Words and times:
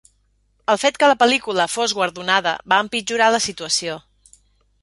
El 0.73 0.79
fet 0.83 0.97
que 1.03 1.09
la 1.11 1.17
pel·lícula 1.23 1.67
fos 1.73 1.95
guardonada 1.99 2.57
va 2.75 2.83
empitjorar 2.87 3.29
la 3.37 3.45
situació. 3.49 4.03